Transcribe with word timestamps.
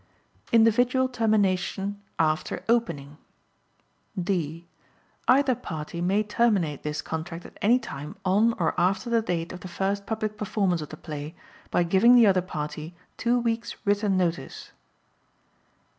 Individual 0.51 1.07
Termination 1.07 2.01
After 2.17 2.63
Opening 2.67 3.17
D. 4.19 4.65
Either 5.27 5.53
party 5.53 6.01
may 6.01 6.23
terminate 6.23 6.81
this 6.81 7.03
contract 7.03 7.45
at 7.45 7.59
any 7.61 7.77
time 7.77 8.15
on 8.25 8.53
or 8.57 8.73
after 8.81 9.11
the 9.11 9.21
date 9.21 9.51
of 9.53 9.59
the 9.59 9.67
first 9.67 10.07
public 10.07 10.39
performance 10.39 10.81
of 10.81 10.89
the 10.89 10.97
play 10.97 11.35
by 11.69 11.83
giving 11.83 12.15
the 12.15 12.25
other 12.25 12.41
party 12.41 12.95
two 13.15 13.37
weeks' 13.37 13.75
written 13.85 14.17
notice. 14.17 14.71